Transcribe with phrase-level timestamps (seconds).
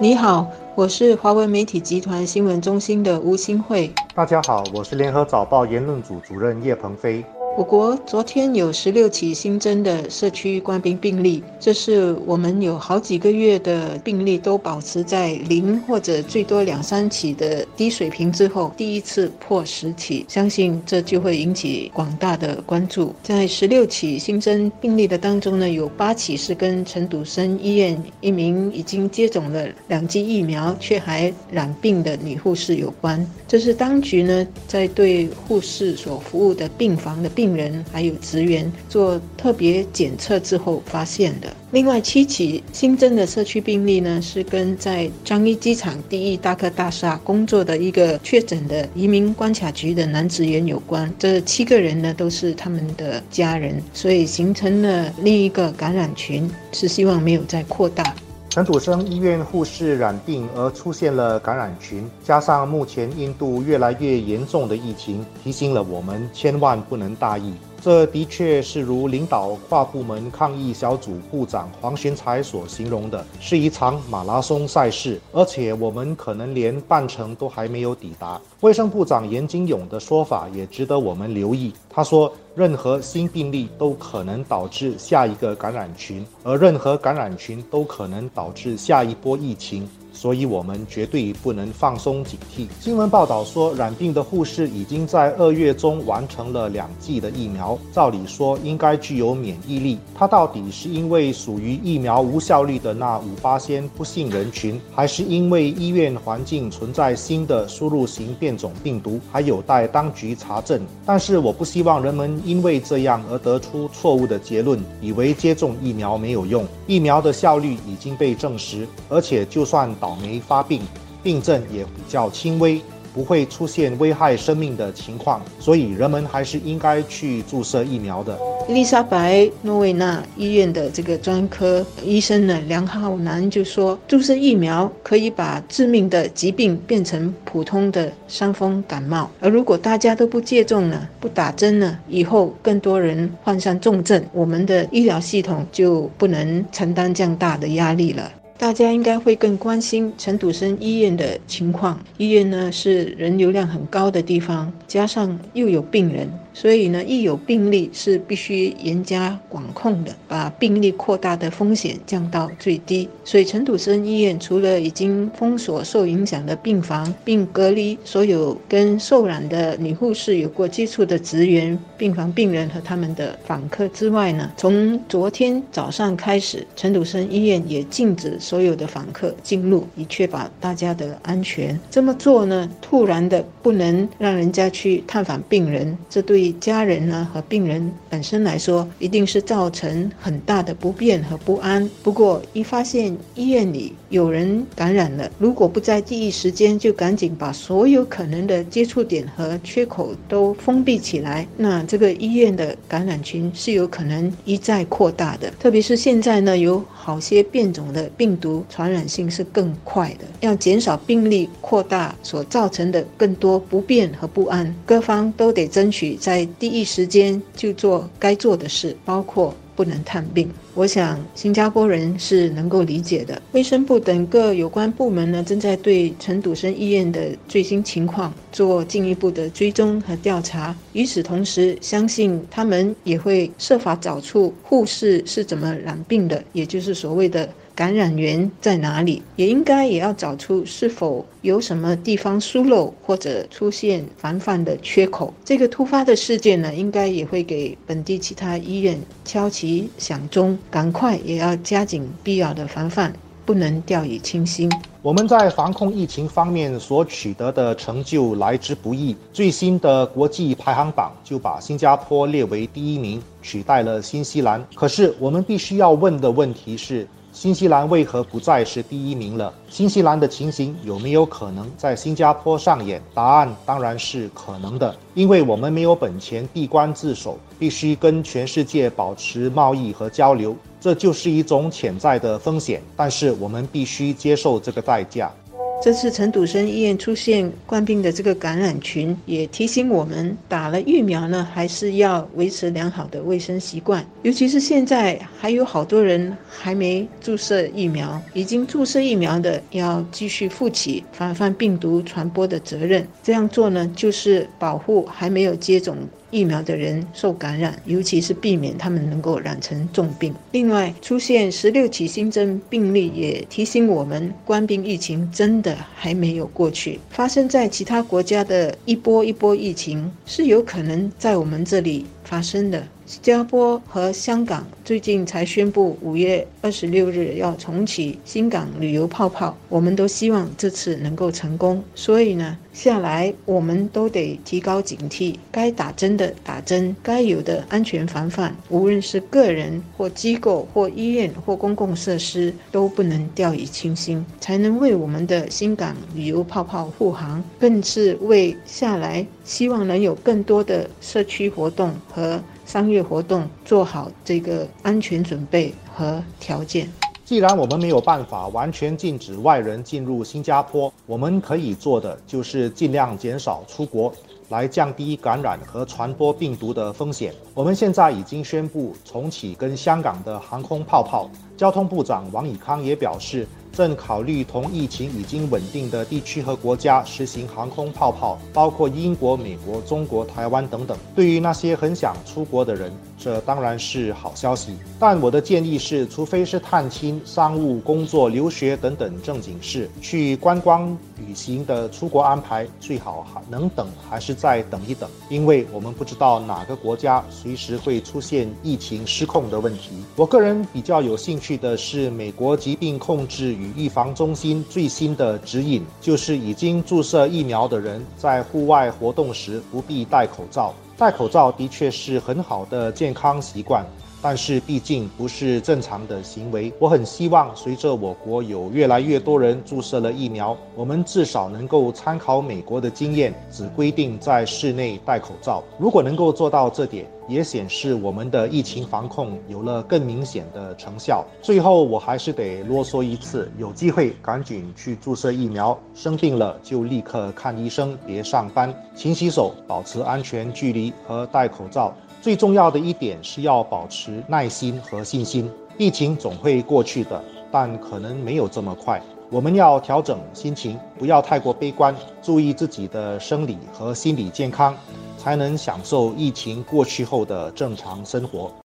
[0.00, 3.92] 你好，我是华为媒体集团新闻中心的吴新慧。
[4.14, 7.24] 大家好，我是联合早报言论组主任叶鹏飞。
[7.58, 23.12] 我国昨天有十六起新增的社区官兵病例，这是我们有好几个月的病例都保持在零或者最多两三起的低水平之后，第一次破十起，相信这就会引起广大的关注。
[23.24, 33.28] 在十六起新增病例的当中呢，有八起是跟陈笃生医院一名已经接种了两剂疫苗却还染病的女护士有关。
[33.48, 37.47] 这是当局呢在对护士所服务的病房的病。
[37.48, 41.48] 病人还有职员做特别检测之后发现的。
[41.70, 51.10] 另外七起新增的社区病例呢，是跟在樟宜机场第一大客大厦工作的一个确诊的移民关卡局的男职员有关。
[51.18, 58.14] 这七个人呢，都是他们的家人，所以形成了另一个感染群，是希望没有再扩大。
[58.58, 67.54] 陈土生医院护士染病而出现了感染群，加上目前印度越来越严重的疫情，提醒了我们千万不能大意。
[67.80, 78.40] 这的确是如领导跨部门抗疫小组部长黄玄才所形容的，是一场马拉松赛事，而且我们可能连半程都还没有抵达。
[78.60, 81.72] 卫生部长严金勇的说法也值得我们留意。
[81.88, 89.88] 他说，任何新病例都可能导致下一个感染群，而任何感染群都可能导致下一波疫情。
[90.10, 92.66] 所以，我们绝对不能放松警惕。
[92.80, 99.96] 新闻报道说，染病的护士已经在二月中完成了两剂的疫苗，照理说应该具有免疫力。
[100.16, 110.80] 他到底是因为属于疫苗无效率的那五八仙不幸人群，还是因为医院环境存在新的输入型变变种病毒，还有待当局查证。
[111.04, 116.66] 但是，我不希望人们因为这样而得出错误的结论，以为接种疫苗没有用。
[116.86, 120.80] 疫苗的效率已经被证实，而且就算倒霉发病，
[121.22, 122.80] 病症也比较轻微，
[123.14, 128.38] 不会出现危害生命的情况，所以人们还是应该去注射疫苗的。
[128.68, 148.30] 伊丽莎白诺维纳医院的这个专科医生呢，梁浩南就说，注射疫苗可以把致命的疾病变成普通的伤风感冒，而如果大家都不接种呢，不打针呢，以后更多人患上重症，我们的医疗系统就不能承担这样大的压力了。
[148.58, 151.98] 大家应该会更关心陈笃生医院的情况。
[152.16, 156.28] 医院呢是人流量很高的地方，加上又有病人。
[156.60, 163.08] 所以呢，一有病例是必须严加管控的，把病例扩大的风险降到最低。
[163.24, 181.78] 所以陈土生医院除了已经封锁受影响的病房，并隔离所有跟受染的女护士有过接触的职员、病房病人和他们的访客之外呢，从昨天早上开始，陈土生医院也禁止所有的访客进入，以确保大家的安全。
[181.88, 186.47] 这么做呢，突然的不能让人家去探访病人，这对。
[186.52, 191.88] 家人呢和病人本身来说，一定是造成很大的不便和不安。
[192.02, 205.50] 不过，一发现医院里有人感染了，如果不在第一时间就赶紧把所有可能的接触点和缺口都封闭起来，那这个医院的感染群是有可能一再扩大的。
[205.58, 210.24] 特别是现在呢，有好些变种的病毒，传染性是更快的。
[210.40, 216.48] 要减少病例扩大所造成的更多不便和不安，各方都得争取在。
[216.58, 220.50] 第一时间就做该做的事，包括不能探病。
[220.74, 223.40] 我想新加坡人是能够理解的。
[223.52, 230.74] 卫生部等各有关部门呢，正在对陈笃生医院的最新情况做进一步的追踪和调查。
[230.92, 237.48] 与此同时，相信他们也会设法找出护士是怎么染病的，也就是所谓的。
[237.78, 239.22] 感染源在哪里？
[239.36, 245.32] 也应该也要找出是否有什么地方疏漏或者出现防范的缺口。
[245.44, 253.12] 这个突发的事件呢，应该也会给本地其他医院敲起响钟，赶快也要加紧必要的防范，
[253.46, 254.68] 不能掉以轻心。
[255.00, 259.14] 我们在防控疫情方面所取得的成就来之不易。
[259.32, 264.66] 最新的国际排行榜就把新加坡列为第一名，取代了新西兰。
[264.74, 267.06] 可是我们必须要问的问题是。
[267.40, 269.54] 新西兰为何不再是第一名了？
[269.70, 273.00] 新西兰的情形有没有可能在新加坡上演？
[273.14, 282.82] 答案当然是可能的，因为我们没有本钱闭关自守，必须跟全世界保持贸易和交流，这就是一种潜在的风险。
[282.96, 285.32] 但是我们必须接受这个代价。
[285.80, 294.04] 这次陈笃生医院出现冠病的这个感染群，也提醒我们，打了疫苗呢，还是要维持良好的卫生习惯。
[294.22, 303.06] 尤其是现在还有好多人还没注射疫苗，已经注射疫苗的要继续负起防范病毒传播的责任。
[303.22, 305.96] 这样做呢，就是保护还没有接种。
[306.30, 310.34] 疫苗的人受感染，尤其是避免他们能够染成重病。
[310.52, 316.98] 另外，出现十六起新增病例，也提醒我们，官兵疫情真的还没有过去。
[317.10, 322.86] 发生在其他国家的一波一波疫情，是有可能在我们这里发生的。
[323.08, 331.82] 新加坡和香港最近才宣布五月二十六日要重启新港旅游泡泡，我们都希望这次能够成功。
[331.94, 352.38] 所以呢，下来我们都得提高警惕，该打针的打针，该有的安全防范，无论是个人或机构或医院或公共设施，都不能掉以轻心，才能为我们的新港旅游泡泡护航，更是为下来希望能有更多的社区活动和。
[352.68, 356.86] 商业活动做好这个安全准备和条件。
[357.24, 364.12] 既然我们没有办法完全禁止外人进入新加坡，我们可以做的就是尽量减少出国，
[364.50, 367.32] 来降低感染和传播病毒的风险。
[367.54, 371.30] 我们现在已经宣布重启跟香港的航空泡泡。
[371.56, 373.46] 交通部长王以康也表示。
[373.78, 380.98] 正考虑同疫情已经稳定的地区和国家实行航空泡泡，包括英国、美国、中国、台湾等等。
[381.14, 384.76] 对于那些很想出国的人，这当然是好消息。
[384.98, 399.90] 但我的建议是，除非是探亲、商务、工作、留学等等正经事，去观光旅行的出国安排最好还能等，还是再等一等，因为我们不知道哪个国家随时会出现疫情失控的问题。
[400.16, 410.74] 我个人比较有兴趣的是美国疾病控制与预防中心最新的指引就是已经注射疫苗的人在户外活动时不必戴口罩。
[410.96, 413.84] 戴口罩的确是很好的健康习惯。
[414.20, 416.72] 但是毕竟不是正常的行为。
[416.78, 425.62] 我很希望随着我国有越来越多人注射了疫苗，我们至少能够参考美国的经验，只规定在室内戴口罩。
[425.78, 431.24] 如果能够做到这点，也显示我们的疫情防控有了更明显的成效。
[431.42, 441.94] 最后，我还是得啰嗦一次：有机会赶紧去注射疫苗，生病了就立刻看医生，别上班，勤洗手，保持安全距离和戴口罩。
[442.20, 449.00] 最重要的一点是要保持耐心和信心，疫情总会过去的，但可能没有这么快。
[449.30, 454.74] 我们要调整心情，不要太过悲观，注意自己的生理和心理健康，
[455.16, 458.50] 才能享受疫情过去后的正常生活。